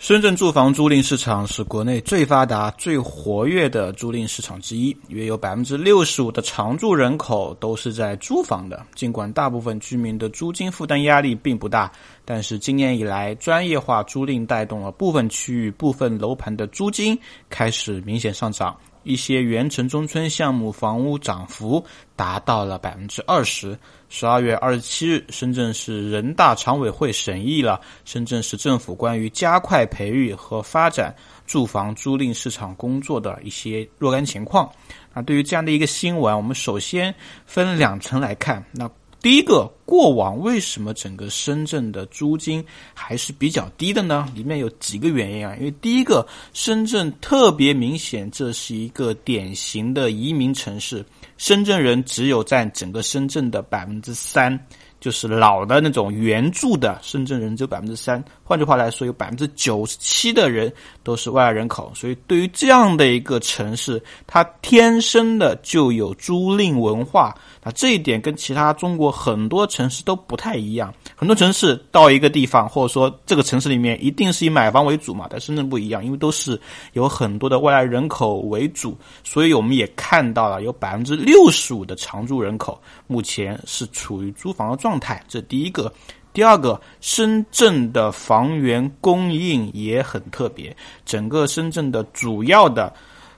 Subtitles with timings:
[0.00, 8.82] 深圳住房租赁市场是国内最发达、最活跃的租赁市场之一，约有百分之六十五的常住人口都是在租房的。
[8.94, 11.92] 尽管大部分居民的租金负担压力并不大，
[12.32, 17.18] 但是今年以来，专业化租赁带动了部分区域、部分楼盘的租金
[17.48, 18.78] 开始明显上涨。
[19.02, 23.76] 一些原城中村项目房屋涨幅达到了百分之二十。
[24.08, 31.12] 十二月二十七日，深圳市人大常委会审议了深圳市政府关于加快培育和发展
[31.48, 34.70] 住房租赁市场工作的一些若干情况。
[35.12, 37.12] 啊，对于这样的一个新闻，我们首先
[37.44, 38.64] 分两层来看。
[38.70, 38.88] 那
[39.22, 44.26] 第一个，过往为什么整个深圳的租金还是比较低的呢？
[44.34, 45.54] 里面有几个原因啊。
[45.58, 51.04] 因为第一个，深圳特别明显，这是一个典型的移民城市，
[51.40, 54.60] 深圳人只有占整个深圳的百分之三。
[55.00, 60.70] 就是老的那种原住的深圳人只有百分之三，换句话来说，有百分之九十七的人
[61.02, 61.90] 都是外来人口。
[61.94, 67.34] 所以，对于这样的一个城市，它天生的就有租赁文化。
[67.62, 70.92] 那这一点跟其他中国很多城市都不太一样。
[71.16, 76.60] 很多城市到一个地方，或者说这个城市里面一定是以买房为主嘛，但深圳不一样，因为都是
[76.92, 85.22] 有很多的外来人口为主，所以我们也看到了有百分之六六十五的常住人口目前是处于租房的状态。
[85.28, 85.92] 这第一个，
[86.32, 92.92] 第二个，深圳的房源供应也很特别，整个深圳的主要的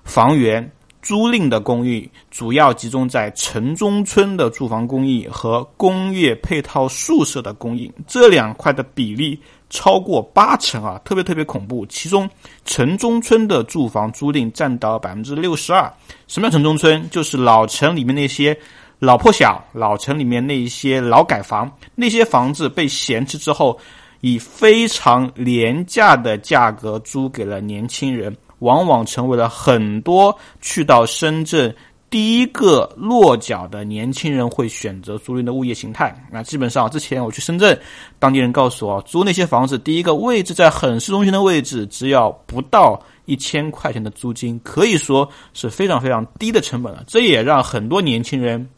[0.05, 0.73] 房源。
[1.03, 11.85] 租赁的公寓主要集中在城中村的住房公寓和工业配套宿舍的供应，这两块的比例超过八成啊，特别特别恐怖。
[11.87, 12.31] 其中
[12.65, 15.93] 城中村的住房租赁占到百分之六十二。
[16.29, 17.11] 什么叫城中村？
[17.11, 18.57] 就是老城里面那些
[19.01, 23.77] 老破小，老城里面那一些老改房，那些房子被闲置之后，
[24.21, 28.33] 以非常廉价的价格租给了年轻人。
[28.63, 31.75] 往往成为了很多去到深圳
[32.09, 36.15] 第一个落脚的年轻人会选择租赁的物业形态。
[36.31, 37.79] 那基本上之前我去深圳，
[38.19, 47.03] 当地人告诉我，租那些房子，第一个位置在很市中心的位置，只要不到一千块钱的租金，可以说是非常非常低的成本了。
[47.07, 48.69] 这也让很多年轻人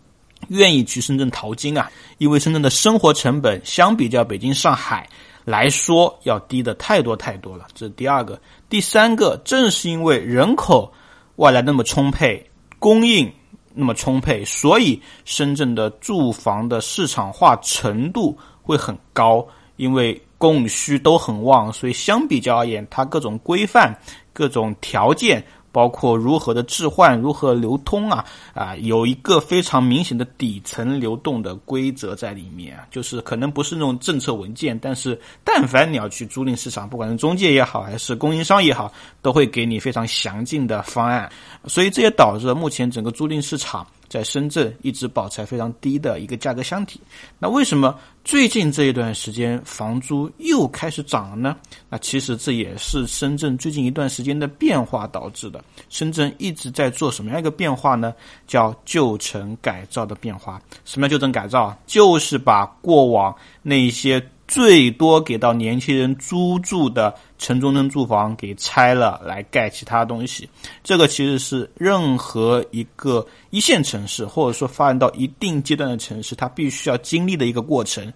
[0.48, 5.06] 愿意去深圳淘金啊，因为深圳的生活成本相比较北京、上海。
[5.44, 8.40] 来说要低的太多太多了，这是第二个。
[8.74, 10.92] 第三个，正是因为人口
[11.36, 12.44] 外来那么充沛，
[12.80, 13.32] 供应
[13.72, 19.46] 那么充沛，所以深圳的住房的市场化程度会很高，
[19.76, 23.96] 因为供需都很旺，所以相比较而言，它各种规范、
[24.32, 25.40] 各种条件。
[25.74, 28.24] 包括如何的置换、如何流通啊
[28.54, 41.28] 啊，有一个非常明显的底层流动的规则在里面，就是可能不是那种政策文件，但是但凡你要去租赁市场，不管是中介也好，还是供应商也好，都会给你非常详尽的方案，
[41.66, 43.84] 所以这也导致了目前整个租赁市场。
[44.14, 47.00] 在深圳一直保持非常低的一个价格箱体，
[47.36, 51.56] 那为什么最近这一段时间房租又开始涨了呢？
[51.90, 55.60] 那其实这也是深圳最近一段时间的变化导致的。
[55.88, 58.14] 深圳一直在做什么样一个变化呢？
[58.46, 60.62] 叫旧城改造的变化。
[60.84, 61.76] 什么叫旧城改造？
[61.84, 64.24] 就是把过往那些。
[64.46, 70.48] 最多给到年轻人租住的城中村住房给拆了，来盖其他东西。
[70.82, 78.12] 这个其实是任何一个一线城市，或者说发展到一定阶段的城市，它必须要经历的一个过程。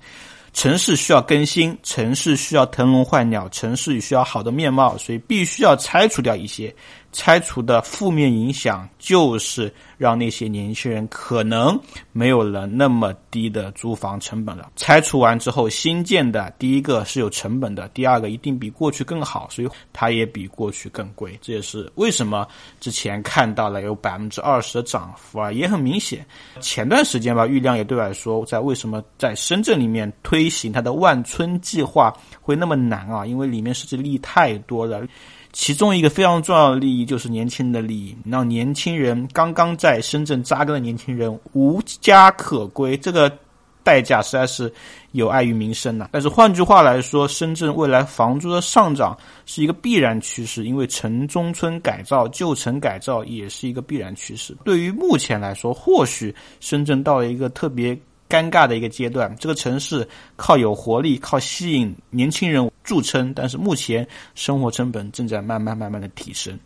[0.54, 6.74] 城市需要更新，城市需要腾笼换鸟，城市也需要好的面貌，所以必须要拆除掉一些。
[7.10, 11.78] 拆除的负面影响就是让那些年轻人可能
[12.12, 14.70] 没有了那么低的租房成本了。
[14.76, 21.36] 拆除完之后，新建的第一个是有成本的，第二个一定比过去更好，所以它也比过去更贵。
[21.40, 22.46] 这也是为什么
[22.78, 26.24] 之前看到了有百分之二十的涨幅啊，也很明显。
[26.60, 33.26] 前段时间吧，郁亮也对外说，在为什么在深圳里面推行它的万村计划会那么难啊？
[33.26, 35.02] 因为里面涉及利益太多了。
[35.58, 43.30] 其中一个非常重要的利益就是年轻人的利益，让年轻人刚刚在深圳扎根的年轻人无家可归，这个
[43.82, 44.72] 代价实在是
[45.10, 46.10] 有碍于民生呐。
[46.12, 54.56] 但是换句话来说，深圳未来房租的上涨是一个必然趋势，因为城中村改造、旧城改造也是一个必然趋势。
[54.64, 57.98] 对于目前来说，或许深圳到了一个特别。
[58.30, 60.06] 尴尬的一个阶段，这个城市
[60.36, 66.58] 靠有活力、靠吸引年轻人著称，但是目前生活成本正在慢慢慢慢的提升。